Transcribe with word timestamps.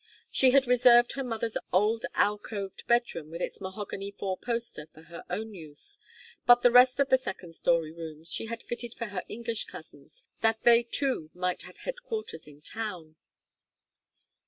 She 0.31 0.49
had 0.49 0.65
reserved 0.65 1.11
her 1.11 1.23
mother's 1.23 1.57
old 1.71 2.07
alcoved 2.15 2.87
bedroom 2.87 3.29
with 3.29 3.39
its 3.39 3.61
mahogany 3.61 4.09
four 4.09 4.35
poster 4.35 4.87
for 4.91 5.03
her 5.03 5.23
own 5.29 5.53
use, 5.53 5.99
but 6.47 6.63
the 6.63 6.71
rest 6.71 6.99
of 6.99 7.09
the 7.09 7.19
second 7.19 7.53
story 7.53 7.91
rooms 7.91 8.31
she 8.31 8.47
had 8.47 8.63
fitted 8.63 8.95
for 8.95 9.05
her 9.05 9.21
English 9.29 9.65
cousins, 9.65 10.23
that 10.39 10.63
they 10.63 10.81
too 10.81 11.29
might 11.35 11.61
have 11.69 11.77
headquarters 11.77 12.47
in 12.47 12.61
town. 12.61 13.15